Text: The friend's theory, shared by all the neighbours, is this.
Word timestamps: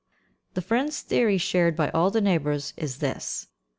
The 0.55 0.63
friend's 0.63 1.01
theory, 1.01 1.37
shared 1.37 1.75
by 1.75 1.91
all 1.91 2.09
the 2.09 2.21
neighbours, 2.21 2.73
is 2.75 2.97
this. 2.97 3.45